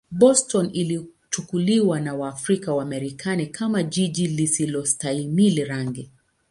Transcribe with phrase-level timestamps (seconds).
[0.11, 6.09] Boston ilichukuliwa na Waafrika-Wamarekani kama jiji lisilostahimili rangi.